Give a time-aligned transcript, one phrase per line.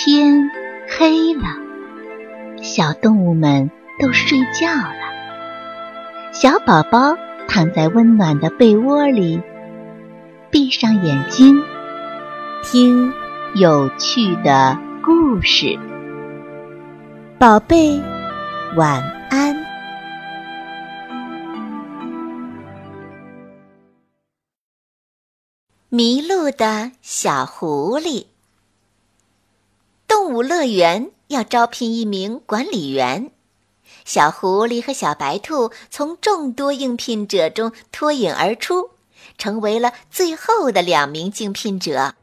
[0.00, 0.48] 天
[0.96, 1.42] 黑了，
[2.62, 6.30] 小动物们都睡觉了。
[6.32, 7.16] 小宝宝
[7.48, 9.42] 躺在温暖的被窝里，
[10.52, 11.60] 闭上眼睛，
[12.62, 13.12] 听
[13.56, 15.76] 有趣的故事。
[17.36, 18.00] 宝贝，
[18.76, 19.56] 晚安。
[25.88, 28.26] 迷路的小狐狸。
[30.28, 33.30] 动物乐园要招聘一名管理员，
[34.04, 38.90] 小狐狸和小白兔从众多应聘者中脱颖而出，
[39.38, 42.14] 成为了最后的两名竞聘者。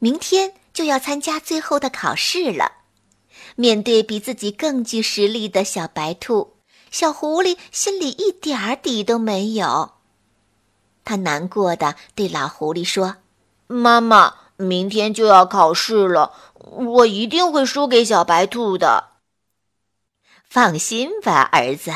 [0.00, 2.72] 明天就要参加最后的考试了。
[3.54, 6.54] 面对比自己更具实力的小白兔，
[6.90, 9.92] 小狐狸心里一点儿底都没有。
[11.04, 13.18] 他难过的对老狐狸说
[13.68, 19.10] ：“妈妈。”明天就要考试了，我一定会输给小白兔的。
[20.48, 21.92] 放心吧，儿子，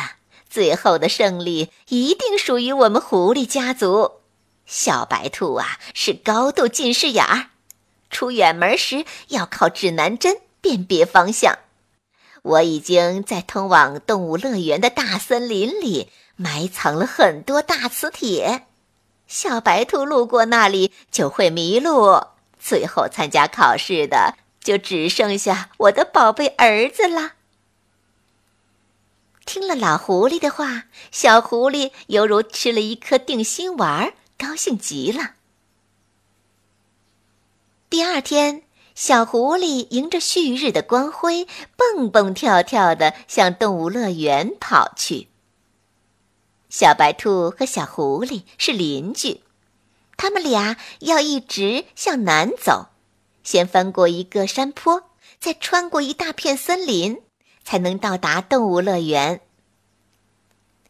[0.49, 4.21] 最后的胜利一定属于我们狐狸家族。
[4.67, 7.47] 小白兔啊，是高度近视眼儿，
[8.11, 11.59] 出远门时要靠指南针辨别方向。
[12.43, 18.67] 我已经在通往动物乐园的大森林里埋藏了很多大磁铁，
[19.27, 22.21] 小白兔路过那里就会迷路。
[22.61, 27.33] 最后参加考试的就只剩下我的宝贝儿子了。
[29.47, 35.33] 听了老狐狸的话，小狐狸犹如吃了一颗定心丸，高兴极了。
[37.89, 38.63] 第二天，
[38.95, 45.27] 小狐狸迎着旭日的光辉，蹦蹦跳跳的向动物乐园跑去。
[46.69, 49.41] 小白兔和小狐狸是邻居。
[50.23, 52.89] 他们俩要一直向南走，
[53.43, 55.05] 先翻过一个山坡，
[55.39, 57.23] 再穿过一大片森林，
[57.65, 59.41] 才能到达动物乐园。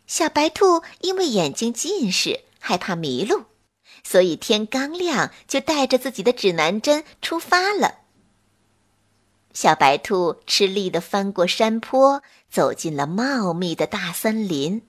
[0.08, 3.44] 小白兔因为眼睛近视，害怕迷路，
[4.02, 7.98] 所以天刚亮就带着自己的指南针出发了。
[9.52, 14.82] 小白兔吃力地翻过山坡，走进了茂密的大森林。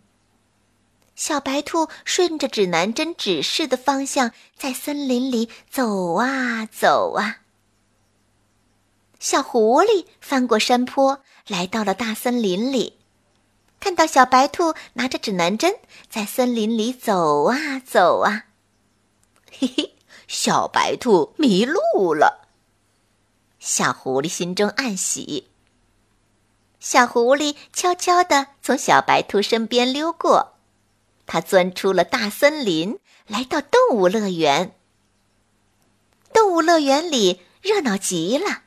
[1.21, 7.41] 小白兔顺着指南针指示的方向，在森林里走啊走啊。
[9.19, 12.97] 小狐狸翻过山坡，来到了大森林里，
[13.79, 15.75] 看到小白兔拿着指南针
[16.09, 18.45] 在森林里走啊走啊。
[19.51, 19.93] 嘿嘿，
[20.27, 22.47] 小白兔迷路了。
[23.59, 25.51] 小狐狸心中暗喜。
[26.79, 30.57] 小狐狸悄悄地从小白兔身边溜过。
[31.31, 34.75] 他钻出了大森林，来到动物乐园。
[36.33, 38.63] 动物乐园里热闹极了，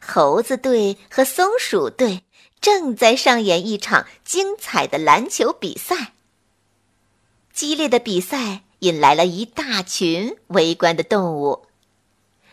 [0.00, 2.24] 猴子队和松鼠队
[2.60, 6.14] 正在上演一场精彩的篮球比赛。
[7.52, 11.68] 激烈的比赛引来了一大群围观的动物，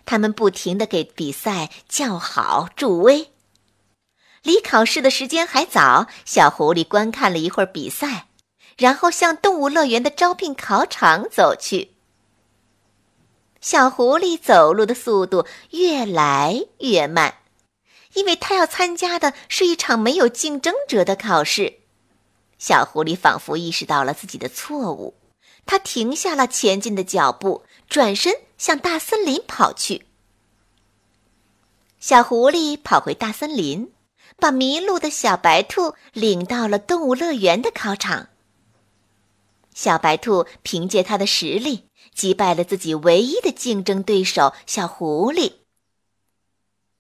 [0.06, 3.31] 他们不停地给比赛叫好助威。
[4.44, 8.28] 离考试的时间还早，小狐狸观看了一会儿比赛。
[8.78, 11.92] 然后向动物乐园的招聘考场走去。
[13.59, 17.36] 小狐狸走路的速度越来越慢，
[18.14, 21.80] 因为它要参加的是一场没有竞争者的考试。
[22.58, 25.16] 小狐狸仿佛意识到了自己的错误，
[25.66, 30.06] 它停下了前进的脚步，转身向大森林跑去。
[32.00, 33.92] 小狐狸跑回大森林，
[34.38, 38.30] 把迷路的小白兔领到了动物乐园的考场。
[39.74, 45.54] 小白兔凭借它的实力击败了自己唯一的竞争对手小狐狸。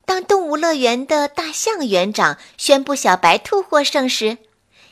[0.05, 4.39] 当动物乐园的大象园长宣布小白兔获胜时，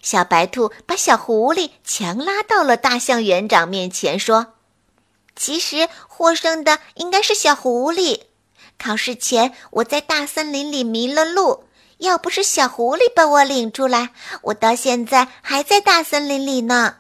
[0.02, 4.54] 小白兔把小狐狸强拉到了大象园长面前，说
[5.36, 8.22] ：“其实获胜的应该是小狐狸。
[8.78, 11.66] 考试前我在大森林里迷了路，
[11.98, 14.12] 要不是小狐狸把我领出来，
[14.44, 16.98] 我到现在还在大森林里呢。”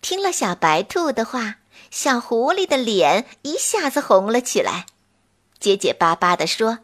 [0.00, 1.56] 听了小白兔的话，
[1.90, 4.86] 小狐狸的脸一下子红了起来，
[5.58, 6.78] 结结巴巴地说：“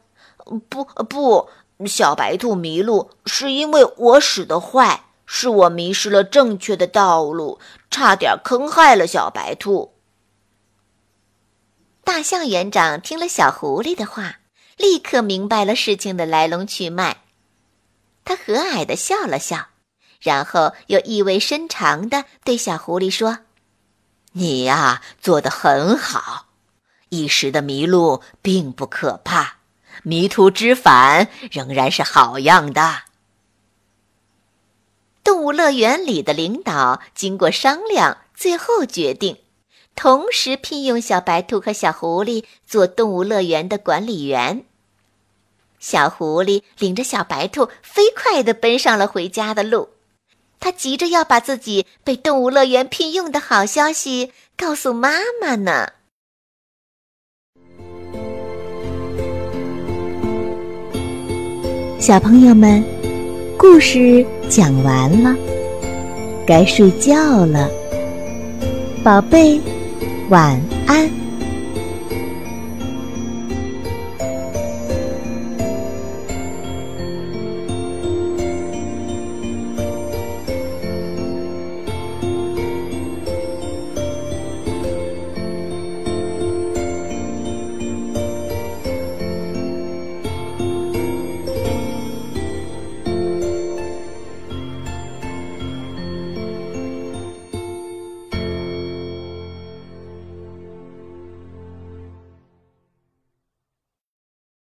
[0.68, 1.48] 不不，
[1.86, 7.58] 小白兔迷路是因为我使的坏，是我迷失了正确的道路，
[7.90, 9.94] 差点坑害了小白兔。”
[12.04, 14.40] 大象园长听了小狐狸的话，
[14.76, 17.22] 立刻明白了事情的来龙去脉，
[18.24, 19.68] 他和蔼地笑了笑。
[20.26, 23.38] 然后又意味深长地对小狐狸说
[24.34, 26.46] ：“你呀，做得很好，
[27.10, 29.58] 一时的迷路并不可怕，
[30.02, 33.04] 迷途知返仍然是好样的。
[35.22, 39.38] 动物乐园里的领导经过商量，最后决定，
[39.94, 44.64] 同时聘用小白兔和小狐狸做动物乐园的管理员。
[45.78, 49.90] 小狐狸领着小白兔飞快地奔上了回家的路，
[50.66, 55.10] 他急着要把自己被动物乐园聘用的好消息告诉妈
[55.40, 55.86] 妈呢。
[62.00, 62.82] 小朋友们，
[63.56, 65.36] 故事讲完了，
[66.44, 67.70] 该睡觉了，
[69.04, 69.60] 宝贝，
[70.30, 71.08] 晚安。